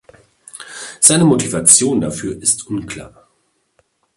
[0.99, 3.27] Seine Motivation dafür ist unklar.